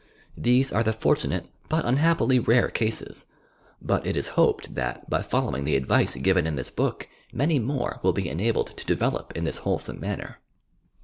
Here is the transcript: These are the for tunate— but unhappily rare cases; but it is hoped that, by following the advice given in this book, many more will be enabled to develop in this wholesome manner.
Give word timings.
These 0.35 0.71
are 0.71 0.81
the 0.81 0.93
for 0.93 1.13
tunate— 1.15 1.45
but 1.69 1.85
unhappily 1.85 2.39
rare 2.39 2.69
cases; 2.69 3.27
but 3.79 4.03
it 4.03 4.17
is 4.17 4.29
hoped 4.29 4.73
that, 4.73 5.07
by 5.07 5.21
following 5.21 5.63
the 5.63 5.75
advice 5.75 6.15
given 6.15 6.47
in 6.47 6.55
this 6.55 6.71
book, 6.71 7.07
many 7.31 7.59
more 7.59 7.99
will 8.01 8.11
be 8.11 8.27
enabled 8.27 8.75
to 8.77 8.85
develop 8.87 9.31
in 9.37 9.43
this 9.43 9.57
wholesome 9.59 9.99
manner. 9.99 10.39